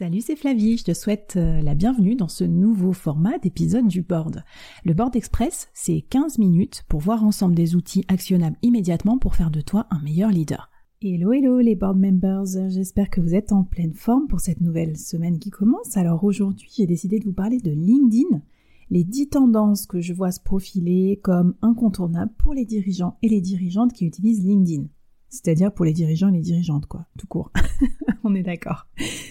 [0.00, 4.00] Salut, c'est Flavie, je te souhaite euh, la bienvenue dans ce nouveau format d'épisode du
[4.00, 4.44] board.
[4.82, 9.50] Le board express, c'est 15 minutes pour voir ensemble des outils actionnables immédiatement pour faire
[9.50, 10.70] de toi un meilleur leader.
[11.02, 14.96] Hello hello les board members, j'espère que vous êtes en pleine forme pour cette nouvelle
[14.96, 15.98] semaine qui commence.
[15.98, 18.40] Alors aujourd'hui j'ai décidé de vous parler de LinkedIn,
[18.88, 23.42] les 10 tendances que je vois se profiler comme incontournables pour les dirigeants et les
[23.42, 24.86] dirigeantes qui utilisent LinkedIn.
[25.30, 27.52] C'est-à-dire pour les dirigeants et les dirigeantes, quoi, tout court.
[28.24, 28.88] On est d'accord.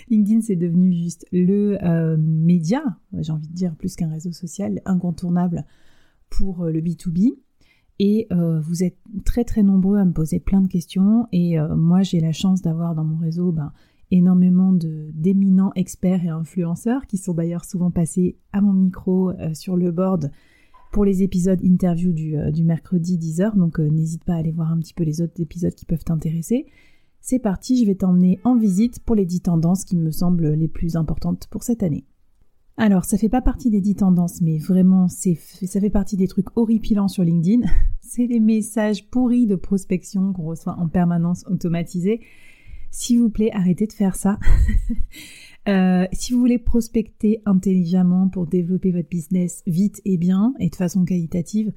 [0.09, 2.81] LinkedIn, c'est devenu juste le euh, média,
[3.19, 5.65] j'ai envie de dire plus qu'un réseau social, incontournable
[6.29, 7.37] pour euh, le B2B.
[7.99, 11.27] Et euh, vous êtes très très nombreux à me poser plein de questions.
[11.33, 13.73] Et moi, j'ai la chance d'avoir dans mon réseau ben,
[14.09, 19.91] énormément d'éminents experts et influenceurs qui sont d'ailleurs souvent passés à mon micro sur le
[19.91, 20.31] board
[20.91, 24.71] pour les épisodes interview du, euh, mercredi 10h, donc euh, n'hésite pas à aller voir
[24.71, 26.65] un petit peu les autres épisodes qui peuvent t'intéresser.
[27.21, 30.67] C'est parti, je vais t'emmener en visite pour les 10 tendances qui me semblent les
[30.67, 32.05] plus importantes pour cette année.
[32.77, 36.47] Alors, ça fait pas partie des 10 tendances, mais vraiment, ça fait partie des trucs
[36.55, 37.67] horripilants sur LinkedIn.
[38.01, 42.21] C'est les messages pourris de prospection qu'on reçoit en permanence automatisés.
[42.89, 44.39] S'il vous plaît, arrêtez de faire ça.
[45.67, 50.75] Euh, si vous voulez prospecter intelligemment pour développer votre business vite et bien et de
[50.75, 51.73] façon qualitative,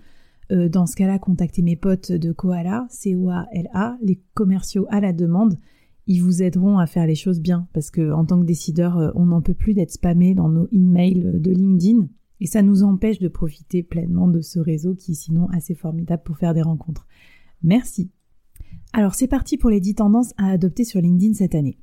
[0.50, 5.58] euh, dans ce cas-là, contactez mes potes de Koala, C-O-A-L-A, les commerciaux à la demande.
[6.06, 9.10] Ils vous aideront à faire les choses bien parce que en tant que décideur, euh,
[9.14, 12.08] on n'en peut plus d'être spammé dans nos emails de LinkedIn
[12.40, 16.22] et ça nous empêche de profiter pleinement de ce réseau qui est sinon assez formidable
[16.24, 17.06] pour faire des rencontres.
[17.62, 18.10] Merci.
[18.92, 21.78] Alors c'est parti pour les 10 tendances à adopter sur LinkedIn cette année.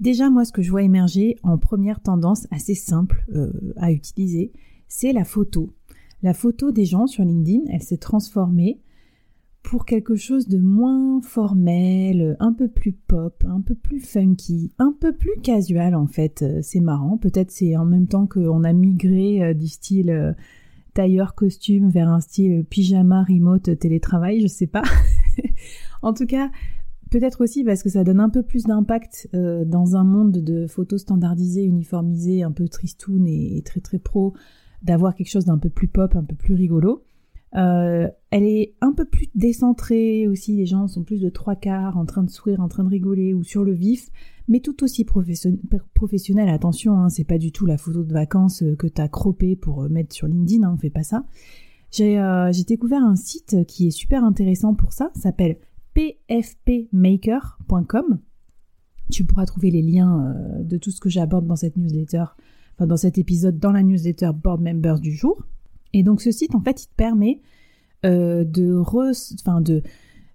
[0.00, 4.52] Déjà, moi, ce que je vois émerger en première tendance assez simple euh, à utiliser,
[4.88, 5.72] c'est la photo.
[6.22, 8.80] La photo des gens sur LinkedIn, elle s'est transformée
[9.62, 14.94] pour quelque chose de moins formel, un peu plus pop, un peu plus funky, un
[14.98, 16.42] peu plus casual en fait.
[16.42, 17.16] Euh, c'est marrant.
[17.16, 20.36] Peut-être c'est en même temps qu'on a migré euh, du style
[20.94, 24.82] tailleur costume vers un style pyjama remote télétravail, je sais pas.
[26.02, 26.50] en tout cas,
[27.16, 30.66] Peut-être aussi parce que ça donne un peu plus d'impact euh, dans un monde de
[30.66, 34.34] photos standardisées, uniformisées, un peu tristoun et, très très pro,
[34.82, 37.04] d'avoir quelque chose d'un peu plus pop, un peu plus rigolo.
[37.56, 41.96] Euh, elle est un peu plus décentrée aussi, les gens sont plus de trois quarts
[41.96, 44.10] en train de sourire, en train de rigoler ou sur le vif,
[44.46, 46.50] mais tout aussi professionnel.
[46.50, 49.88] Attention, hein, c'est pas du tout la photo de vacances euh, que t'as croppée pour
[49.88, 51.24] mettre sur LinkedIn, hein, on fait pas ça.
[51.92, 55.56] J'ai découvert un site qui est super intéressant pour ça, s'appelle
[55.96, 58.20] pfpmaker.com.
[59.10, 62.24] Tu pourras trouver les liens euh, de tout ce que j'aborde dans cette newsletter,
[62.74, 65.46] enfin dans cet épisode, dans la newsletter Board Members du jour.
[65.94, 67.40] Et donc ce site, en fait, il te permet
[68.04, 69.82] euh, de, enfin, de,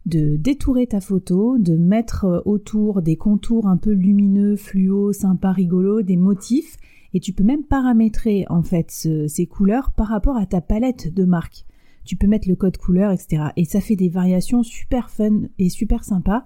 [0.08, 5.52] de détourer ta photo, de mettre euh, autour des contours un peu lumineux, fluo, sympa,
[5.52, 6.78] rigolo, des motifs,
[7.14, 11.26] et tu peux même paramétrer en fait ces couleurs par rapport à ta palette de
[11.26, 11.66] marque
[12.04, 13.50] tu peux mettre le code couleur, etc.
[13.58, 16.44] Et ça fait des variations super fun et super sympa.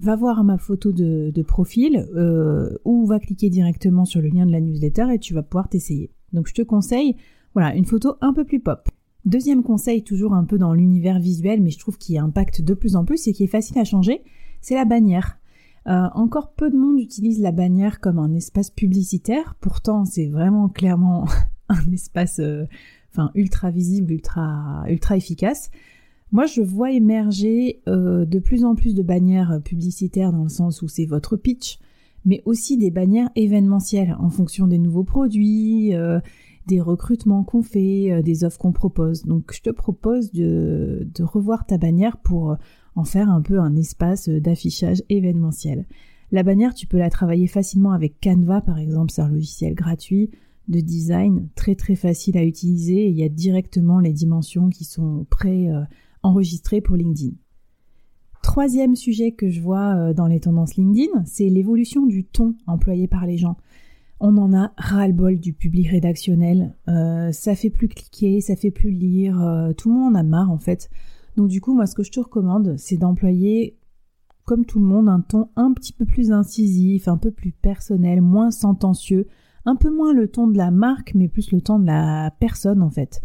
[0.00, 4.52] Va voir ma photo de, profil euh, ou va cliquer directement sur le lien de
[4.52, 6.10] la newsletter et tu vas pouvoir t'essayer.
[6.32, 7.16] Donc je te conseille,
[7.54, 8.88] voilà, une photo un peu plus pop.
[9.24, 12.96] Deuxième conseil, toujours un peu dans l'univers visuel, mais je trouve qu'il impacte de plus
[12.96, 14.22] en plus et qui est facile à changer,
[14.60, 15.38] c'est la bannière.
[15.86, 20.68] Euh, encore peu de monde utilise la bannière comme un espace publicitaire, pourtant c'est vraiment
[20.68, 21.26] clairement
[21.68, 22.64] un espace euh,
[23.34, 25.70] ultra visible, ultra, ultra efficace.
[26.32, 30.82] Moi, je vois émerger euh, de plus en plus de bannières publicitaires dans le sens
[30.82, 31.78] où c'est votre pitch,
[32.24, 36.18] mais aussi des bannières événementielles en fonction des nouveaux produits, euh,
[36.66, 39.24] des recrutements qu'on fait, euh, des offres qu'on propose.
[39.24, 42.56] Donc, je te propose de, de revoir ta bannière pour
[42.96, 45.86] en faire un peu un espace d'affichage événementiel.
[46.32, 50.30] La bannière, tu peux la travailler facilement avec Canva, par exemple, c'est un logiciel gratuit
[50.68, 55.26] de design très très facile à utiliser il y a directement les dimensions qui sont
[55.30, 57.34] pré-enregistrées pour LinkedIn.
[58.44, 63.08] Troisième sujet que je vois euh, dans les tendances LinkedIn, c'est l'évolution du ton employé
[63.08, 63.56] par les gens.
[64.20, 66.76] On en a ras-le-bol du public rédactionnel.
[66.86, 69.42] Euh, ça fait plus cliquer, ça fait plus lire.
[69.42, 70.90] Euh, tout le monde en a marre en fait.
[71.38, 73.78] Donc du coup, moi, ce que je te recommande, c'est d'employer,
[74.44, 78.20] comme tout le monde, un ton un petit peu plus incisif, un peu plus personnel,
[78.20, 79.26] moins sentencieux,
[79.66, 82.82] un peu moins le ton de la marque, mais plus le ton de la personne
[82.82, 83.20] en fait.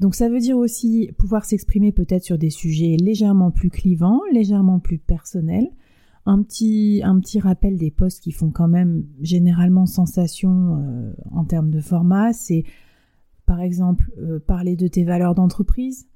[0.00, 4.78] Donc ça veut dire aussi pouvoir s'exprimer peut-être sur des sujets légèrement plus clivants, légèrement
[4.78, 5.70] plus personnels.
[6.26, 11.44] Un petit, un petit rappel des postes qui font quand même généralement sensation euh, en
[11.44, 12.64] termes de format, c'est
[13.46, 16.08] par exemple euh, parler de tes valeurs d'entreprise,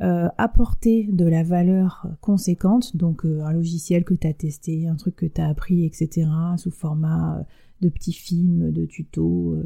[0.00, 5.14] euh, apporter de la valeur conséquente, donc un logiciel que tu as testé, un truc
[5.14, 7.44] que tu as appris, etc., sous format
[7.80, 9.56] de petits films, de tutos,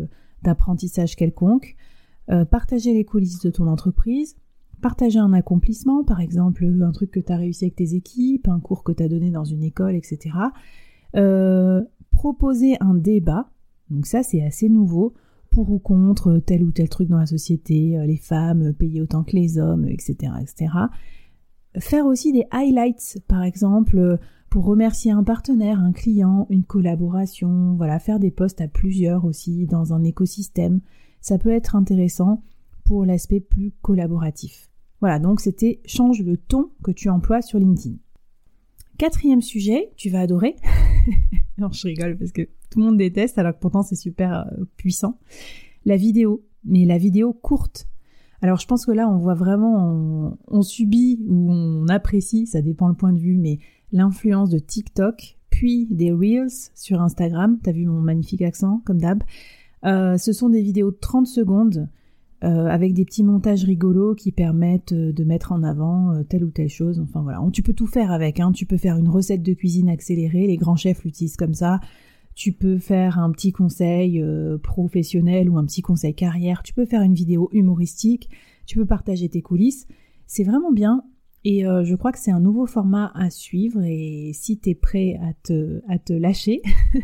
[0.42, 1.76] d'apprentissage quelconque.
[2.50, 4.36] partager les coulisses de ton entreprise,
[4.80, 8.60] partager un accomplissement, par exemple un truc que tu as réussi avec tes équipes, un
[8.60, 10.36] cours que tu as donné dans une école, etc.
[12.10, 13.50] proposer un débat,
[13.90, 15.14] donc ça c'est assez nouveau,
[15.50, 19.36] pour ou contre tel ou tel truc dans la société, les femmes payées autant que
[19.36, 20.32] les hommes, etc.
[20.40, 20.68] etc
[21.78, 24.16] faire aussi des highlights, par exemple, euh,
[24.54, 29.66] pour remercier un partenaire, un client, une collaboration, voilà, faire des posts à plusieurs aussi
[29.66, 30.80] dans un écosystème.
[31.20, 32.40] Ça peut être intéressant
[32.84, 34.70] pour l'aspect plus collaboratif.
[35.00, 37.96] Voilà, donc c'était change le ton que tu emploies sur LinkedIn.
[38.96, 40.54] Quatrième sujet, tu vas adorer.
[41.58, 44.64] non, je rigole parce que tout le monde déteste alors que pourtant c'est super euh,
[44.76, 45.18] puissant.
[45.84, 47.88] La vidéo, mais la vidéo courte.
[48.44, 52.88] Alors je pense que là on voit vraiment, on, subit ou on apprécie, ça dépend
[52.88, 53.58] le point de vue, mais
[53.90, 57.58] l'influence de TikTok, puis des Reels sur Instagram.
[57.62, 59.22] T'as vu mon magnifique accent, comme d'hab.
[59.86, 61.88] Euh, ce sont des vidéos de 30 secondes
[62.44, 66.50] euh, avec des petits montages rigolos qui permettent euh, de mettre en avant telle ou
[66.50, 67.00] telle chose.
[67.00, 68.40] Enfin voilà, tu peux tout faire avec.
[68.40, 68.52] Hein.
[68.52, 71.80] Tu peux faire une recette de cuisine accélérée, les grands chefs l'utilisent comme ça
[72.34, 76.84] tu peux faire un petit conseil euh, professionnel ou un petit conseil carrière, tu peux
[76.84, 78.28] faire une vidéo humoristique,
[78.66, 79.86] tu peux partager tes coulisses.
[80.26, 81.04] C'est vraiment bien.
[81.44, 83.82] Et euh, je crois que c'est un nouveau format à suivre.
[83.84, 86.62] Et si tu es prêt à te, à te lâcher,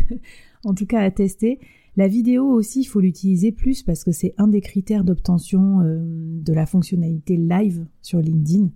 [0.65, 1.61] en tout cas à tester,
[1.97, 5.99] la vidéo aussi, il faut l'utiliser plus parce que c'est un des critères d'obtention euh,
[6.03, 8.71] de la fonctionnalité live sur LinkedIn.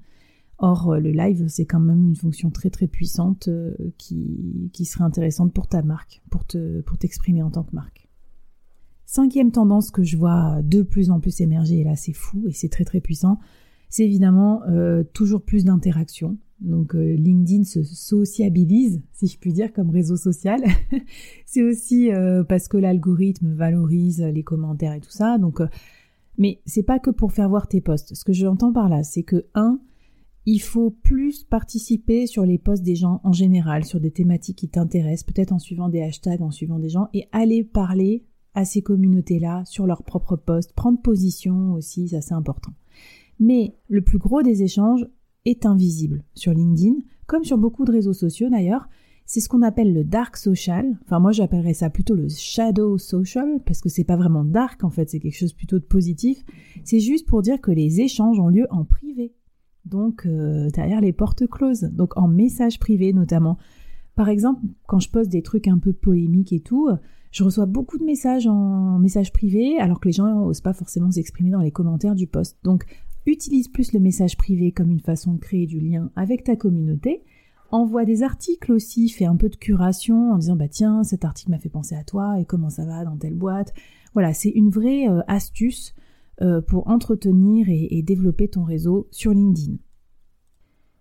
[0.59, 4.85] Or, euh, le live, c'est quand même une fonction très très puissante euh, qui, qui
[4.85, 8.09] serait intéressante pour ta marque, pour te pour t'exprimer en tant que marque.
[9.05, 12.53] Cinquième tendance que je vois de plus en plus émerger, et là c'est fou et
[12.53, 13.39] c'est très très puissant,
[13.91, 16.39] c'est évidemment euh, toujours plus d'interaction.
[16.61, 20.63] Donc LinkedIn se sociabilise, si je puis dire, comme réseau social.
[21.47, 22.09] c'est aussi
[22.49, 25.37] parce que l'algorithme valorise les commentaires et tout ça.
[25.37, 25.61] Donc,
[26.39, 28.15] mais c'est pas que pour faire voir tes posts.
[28.15, 29.79] Ce que j'entends par là, c'est que un,
[30.47, 34.69] il faut plus participer sur les posts des gens en général, sur des thématiques qui
[34.69, 38.25] t'intéressent, peut-être en suivant des hashtags, en suivant des gens, et aller parler
[38.55, 42.73] à ces communautés-là sur leurs propres posts, prendre position aussi, ça c'est important.
[43.41, 45.07] Mais le plus gros des échanges
[45.45, 46.97] est invisible sur LinkedIn,
[47.27, 48.89] comme sur beaucoup de réseaux sociaux d'ailleurs.
[49.27, 50.99] C'est ce qu'on appelle le dark social.
[51.05, 54.91] Enfin, moi, j'appellerais ça plutôt le shadow social, parce que c'est pas vraiment dark, en
[54.91, 56.45] fait, c'est quelque chose plutôt de positif.
[56.85, 59.33] C'est juste pour dire que les échanges ont lieu en privé
[59.85, 63.59] donc euh, derrière les portes closes, donc en message privé notamment.
[64.15, 66.89] Par exemple, quand je poste des trucs un peu polémiques et tout,
[67.33, 71.11] je reçois beaucoup de messages en message privé, alors que les gens n'osent pas forcément
[71.11, 72.57] s'exprimer dans les commentaires du post.
[72.63, 72.85] Donc,
[73.27, 77.25] utilise plus le message privé comme une façon de créer du lien avec ta communauté.
[77.73, 81.51] Envoie des articles aussi, fais un peu de curation en disant bah tiens, cet article
[81.51, 83.75] m'a fait penser à toi et comment ça va dans telle boîte.
[84.13, 85.93] Voilà, c'est une vraie euh, astuce
[86.43, 89.77] euh, pour entretenir et, développer ton réseau sur LinkedIn.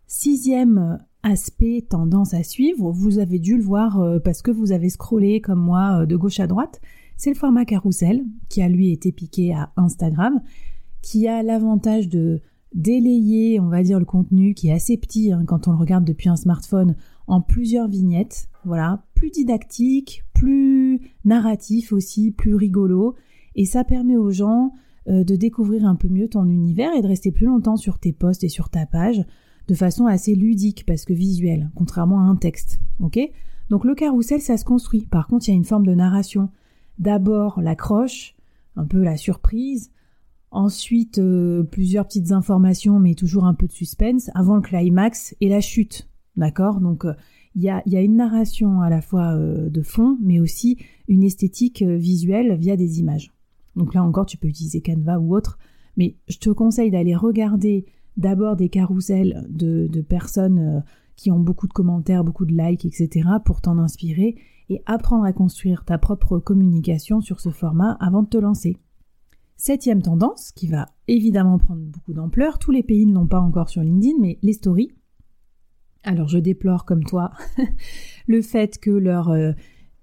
[0.06, 4.90] Sixième aspect tendance à suivre, vous avez dû le voir euh, parce que vous avez
[4.90, 6.82] scrollé comme moi euh, de gauche à droite,
[7.18, 10.40] c'est le format carousel qui a lui été piqué à Instagram,
[11.02, 12.42] qui a l'avantage de
[12.76, 16.06] délayer, on va dire, le contenu qui est assez petit hein, quand on le regarde
[16.06, 23.16] depuis un smartphone en plusieurs vignettes, voilà, plus didactique, plus narratif aussi, plus rigolo,
[23.56, 24.74] et ça permet aux gens
[25.10, 28.14] euh, de découvrir un peu mieux ton univers et de rester plus longtemps sur tes
[28.14, 29.26] posts et sur ta page
[29.68, 32.80] de façon assez ludique parce que visuelle, contrairement à un texte.
[33.02, 33.20] Ok?
[33.70, 35.06] Donc le carrousel, ça se construit.
[35.06, 36.50] Par contre, il y a une forme de narration.
[37.00, 38.36] D'abord l'accroche,
[38.78, 39.92] un peu la surprise,
[40.52, 45.50] ensuite euh, plusieurs petites informations, mais toujours un peu de suspense, avant le climax et
[45.50, 46.08] la chute.
[46.38, 46.80] D'accord?
[46.80, 47.14] Donc euh,
[47.56, 50.78] il y, a, y, a, une narration à la fois de fond, mais aussi
[51.10, 53.33] une esthétique visuelle via des images.
[53.76, 55.58] Donc là encore, tu peux utiliser Canva ou autre,
[55.98, 57.86] mais je te conseille d'aller regarder
[58.18, 60.80] d'abord des carousels de, personnes euh,
[61.16, 63.28] qui ont beaucoup de commentaires, beaucoup de likes, etc.
[63.44, 64.36] pour t'en inspirer
[64.70, 68.78] et apprendre à construire ta propre communication sur ce format avant de te lancer.
[69.58, 73.70] Septième tendance, qui va évidemment prendre beaucoup d'ampleur, tous les pays ne l'ont pas encore
[73.70, 74.92] sur LinkedIn, mais les stories.
[76.04, 77.32] Alors je déplore comme toi
[78.28, 79.54] le fait que leur euh,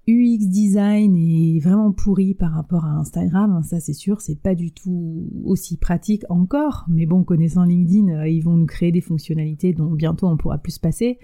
[0.07, 4.55] UX design est vraiment pourri par rapport à Instagram, hein, ça c'est sûr, c'est pas
[4.55, 9.01] du tout aussi pratique encore, mais bon, connaissant LinkedIn, euh, ils vont nous créer des
[9.01, 11.19] fonctionnalités dont bientôt on pourra plus se passer.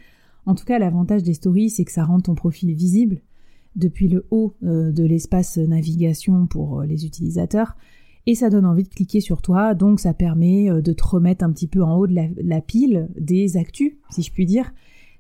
[0.46, 3.22] En tout cas, l'avantage des stories, c'est que ça rend ton profil visible.
[3.76, 7.76] Depuis le haut euh, de l'espace navigation pour euh, les utilisateurs,
[8.28, 11.52] et ça donne envie de cliquer sur toi, donc ça permet de te remettre un
[11.52, 14.74] petit peu en haut de la pile des actus, si je puis dire,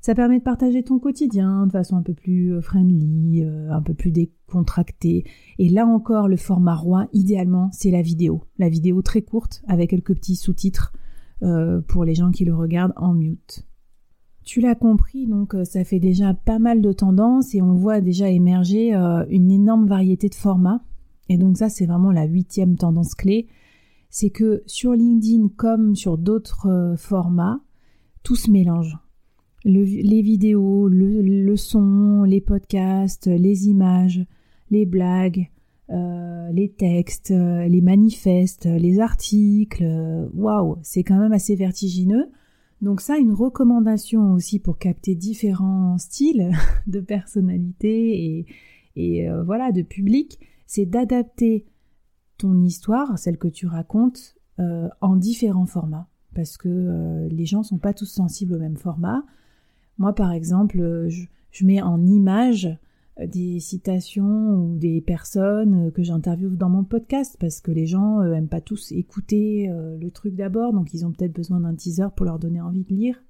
[0.07, 3.81] Ça permet de partager ton quotidien de façon un peu plus euh, friendly, euh, un
[3.81, 5.25] peu plus décontractée.
[5.59, 8.45] Et là encore, le format roi, idéalement, c'est la vidéo.
[8.57, 10.93] La vidéo très courte avec quelques petits sous-titres
[11.43, 13.67] euh, pour les gens qui le regardent en mute.
[14.45, 18.29] Tu l'as compris, donc ça fait déjà pas mal de tendances et on voit déjà
[18.29, 20.85] émerger une énorme variété de formats.
[21.27, 23.49] Et donc ça, c'est vraiment la huitième tendance clé.
[24.09, 27.59] C'est que sur LinkedIn comme sur d'autres formats,
[28.23, 28.97] tout se mélange
[29.67, 34.25] les vidéos, le, son, les podcasts, les images,
[34.71, 35.49] les blagues,
[35.89, 39.83] euh, les textes, euh, les manifestes, les articles.
[39.83, 42.29] Euh, waouh, c'est quand même assez vertigineux.
[42.81, 46.51] Donc ça, une recommandation aussi pour capter différents styles
[46.87, 48.45] de personnalité et,
[48.95, 51.65] et voilà de public, c'est d'adapter
[52.37, 54.35] ton histoire, celle que tu racontes,
[55.01, 59.23] en différents formats, parce que les gens sont pas tous sensibles au même format.
[59.97, 62.69] Moi, par exemple, euh, je, mets en image
[63.19, 67.87] euh, des citations ou des personnes euh, que j'interviewe dans mon podcast parce que les
[67.87, 72.07] gens n'aiment pas tous écouter le truc d'abord, donc ils ont peut-être besoin d'un teaser
[72.15, 73.23] pour leur donner envie de lire.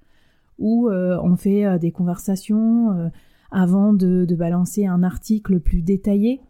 [0.58, 3.10] Ou on fait des conversations
[3.52, 6.40] avant de, balancer un article plus détaillé.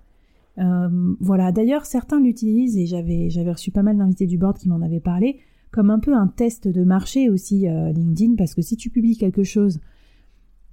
[0.57, 4.81] voilà, d'ailleurs certains l'utilisent et j'avais, j'avais reçu pas mal d'invités du board qui m'en
[4.81, 8.89] avaient parlé comme un peu un test de marché aussi LinkedIn parce que si tu
[8.89, 9.79] publies quelque chose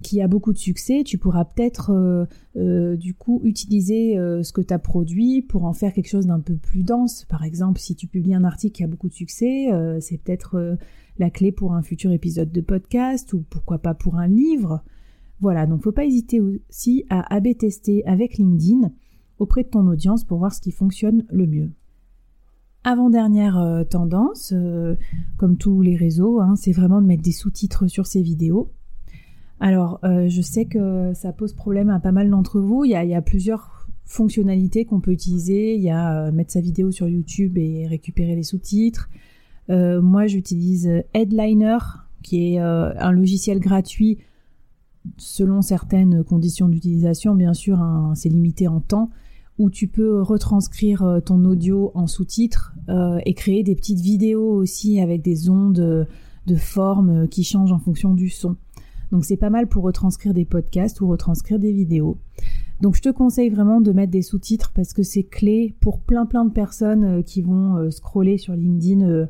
[0.02, 2.26] qui a beaucoup de succès, tu pourras peut-être euh,
[2.56, 6.26] euh, du coup utiliser euh, ce que tu as produit pour en faire quelque chose
[6.26, 7.24] d'un peu plus dense.
[7.24, 9.68] Par exemple, si tu publies un article qui a beaucoup de succès,
[10.00, 10.76] c'est peut-être
[11.18, 14.82] la clé pour un futur épisode de podcast ou pourquoi pas pour un livre.
[15.40, 18.90] Voilà, donc faut pas hésiter aussi à AB tester avec LinkedIn
[19.38, 21.70] auprès de ton audience pour voir ce qui fonctionne le mieux.
[22.84, 24.54] Avant-dernière tendance,
[25.36, 28.70] comme tous les réseaux, hein, c'est vraiment de mettre des sous-titres sur ces vidéos.
[29.60, 32.84] Alors, euh, je sais que ça pose problème à pas mal d'entre vous.
[32.84, 35.74] Il y a, plusieurs fonctionnalités qu'on peut utiliser.
[35.74, 39.08] Il y a euh, mettre sa vidéo sur YouTube et récupérer les sous-titres.
[39.70, 41.78] Euh, moi, j'utilise Headliner,
[42.22, 44.18] qui est un logiciel gratuit
[45.16, 47.34] selon certaines conditions d'utilisation.
[47.34, 47.78] Bien sûr,
[48.14, 49.10] c'est limité en temps
[49.58, 52.74] où tu peux retranscrire ton audio en sous-titres
[53.24, 56.08] et créer des petites vidéos aussi avec des ondes
[56.46, 58.56] de forme qui changent en fonction du son.
[59.12, 62.18] Donc c'est pas mal pour retranscrire des podcasts ou retranscrire des vidéos.
[62.80, 66.26] Donc je te conseille vraiment de mettre des sous-titres parce que c'est clé pour plein
[66.26, 69.26] plein de personnes euh, qui vont euh, scroller sur LinkedIn euh,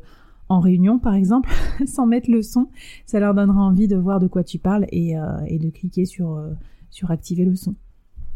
[0.49, 1.49] en réunion par exemple
[1.85, 2.67] sans mettre le son.
[3.05, 6.41] Ça leur donnera envie de voir de quoi tu parles et, de cliquer sur,
[7.09, 7.75] activer le son.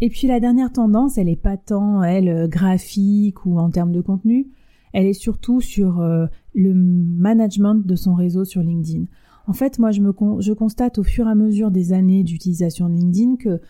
[0.02, 4.02] Et puis la dernière tendance, elle est pas tant elle graphique ou en termes de
[4.02, 4.50] contenu,
[4.92, 6.06] elle est surtout sur
[6.54, 9.06] le management de son réseau sur LinkedIn.
[9.48, 12.90] En fait, moi, je, me je constate au fur et à mesure des années d'utilisation
[12.90, 13.62] de LinkedIn que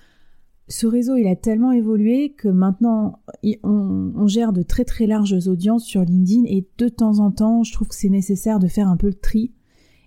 [0.68, 3.20] ce réseau, il a tellement évolué que maintenant,
[3.64, 7.74] on, gère de très très larges audiences sur LinkedIn et de temps en temps, je
[7.74, 9.54] trouve que c'est nécessaire de faire un peu le tri.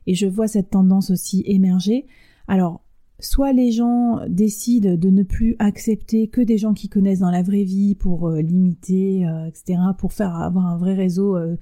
[0.06, 2.06] Et je vois cette tendance aussi émerger.
[2.48, 2.82] Alors,
[3.20, 7.42] soit les gens décident de ne plus accepter que des gens qui connaissent dans la
[7.42, 11.56] vraie vie pour euh, limiter, euh, etc., pour faire avoir un vrai réseau euh,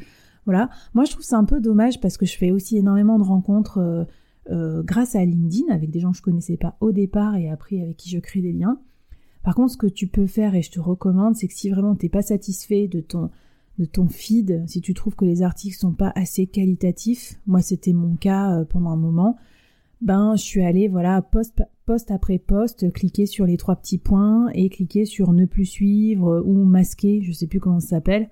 [0.44, 0.70] voilà.
[0.94, 3.78] Moi, je trouve ça un peu dommage parce que je fais aussi énormément de rencontres
[3.78, 4.04] euh,
[4.50, 7.80] euh, grâce à LinkedIn avec des gens que je connaissais pas au départ et après
[7.80, 8.80] avec qui je crée des liens.
[9.44, 11.94] Par contre, ce que tu peux faire et je te recommande, c'est que si vraiment
[11.94, 13.30] t'es pas satisfait de ton
[13.78, 17.94] de ton feed, si tu trouves que les articles sont pas assez qualitatifs, moi c'était
[17.94, 19.36] mon cas euh, pendant un moment,
[20.02, 24.50] ben je suis allée voilà poste post après poste, cliquer sur les trois petits points
[24.54, 28.28] et cliquer sur ne plus suivre ou masquer, je sais plus comment ça s'appelle.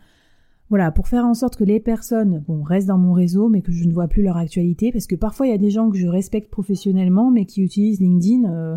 [0.70, 3.72] Voilà, pour faire en sorte que les personnes bon, restent dans mon réseau, mais que
[3.72, 5.98] je ne vois plus leur actualité, parce que parfois il y a des gens que
[5.98, 8.76] je respecte professionnellement, mais qui utilisent LinkedIn euh,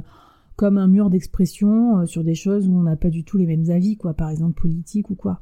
[0.56, 3.46] comme un mur d'expression euh, sur des choses où on n'a pas du tout les
[3.46, 5.42] mêmes avis, quoi, par exemple politique ou quoi.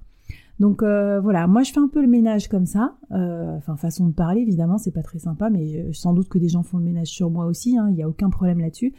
[0.60, 4.14] Donc euh, voilà, moi je fais un peu le ménage comme ça, enfin façon de
[4.14, 7.08] parler évidemment, c'est pas très sympa, mais sans doute que des gens font le ménage
[7.08, 8.94] sur moi aussi, hein, il n'y a aucun problème là-dessus.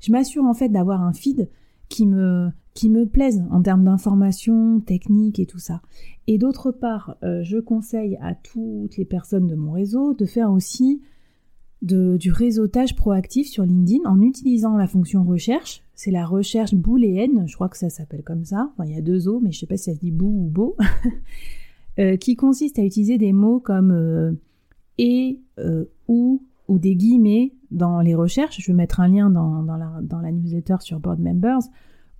[0.00, 1.50] Je m'assure en fait d'avoir un feed
[1.88, 5.80] qui me qui me plaisent en termes d'information, technique et tout ça.
[6.26, 10.50] Et d'autre part, euh, je conseille à toutes les personnes de mon réseau de faire
[10.50, 11.00] aussi
[11.82, 15.82] du réseautage proactif sur LinkedIn en utilisant la fonction recherche.
[15.94, 18.70] C'est la recherche booléenne, je crois que ça s'appelle comme ça.
[18.72, 20.46] Enfin, il y a deux O, mais je sais pas si ça se dit bou
[20.46, 20.76] ou beau.
[22.00, 24.32] Euh, qui consiste à utiliser des mots comme euh,
[24.98, 25.38] et,
[26.08, 28.60] ou ou des guillemets dans les recherches.
[28.60, 31.60] Je vais mettre un lien dans, dans la newsletter sur Board Members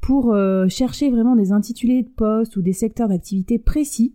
[0.04, 4.12] pour euh, chercher vraiment des intitulés de postes ou des secteurs d'activité précis.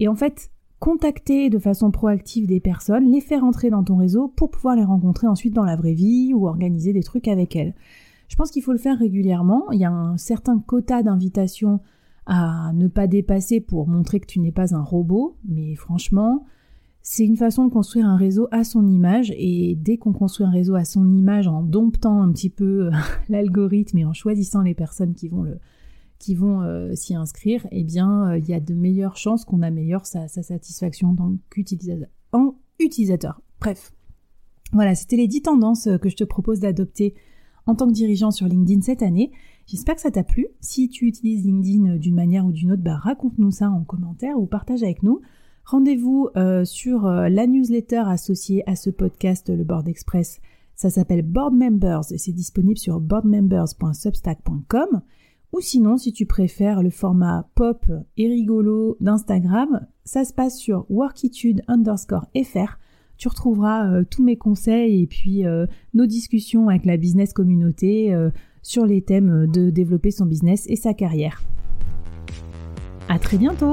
[0.00, 4.26] Et en fait, contacter de façon proactive des personnes, les faire entrer dans ton réseau
[4.26, 7.76] pour pouvoir les rencontrer ensuite dans la vraie vie ou organiser des trucs avec elles.
[8.26, 9.70] Je pense qu'il faut le faire régulièrement.
[9.70, 11.78] Il y a un certain quota d'invitations
[12.26, 16.46] à ne pas dépasser pour montrer que tu n'es pas un robot, mais franchement,
[17.08, 20.50] c'est une façon de construire un réseau à son image et dès qu'on construit un
[20.50, 22.90] réseau à son image en domptant un petit peu
[23.28, 25.60] l'algorithme et en choisissant les personnes qui vont le
[26.42, 30.26] euh, s'y inscrire, eh bien euh, il y a de meilleures chances qu'on améliore sa,
[30.26, 31.36] satisfaction en.
[32.32, 33.40] En utilisateur.
[33.60, 33.92] Bref.
[34.72, 37.14] Voilà, c'était les 10 tendances euh, que je te propose d'adopter
[37.66, 39.30] en tant que dirigeant sur LinkedIn cette année.
[39.66, 40.48] J'espère que ça t'a plu.
[40.60, 44.46] Si tu utilises LinkedIn d'une manière ou d'une autre, bah, raconte-nous ça en commentaire ou
[44.46, 45.20] partage avec nous.
[45.66, 50.40] Rendez-vous euh, sur euh, la newsletter associée à ce podcast, le Board Express.
[50.76, 55.00] Ça s'appelle Board Members et c'est disponible sur boardmembers.substack.com.
[55.52, 57.84] Ou sinon, si tu préfères le format pop
[58.16, 62.78] et rigolo d'Instagram, ça se passe sur workitude underscore fr
[63.16, 65.44] tu retrouveras euh, tous mes conseils et puis
[65.94, 68.14] nos discussions avec la business communauté
[68.62, 71.42] sur les thèmes de développer son business et sa carrière.
[73.08, 73.72] À très bientôt!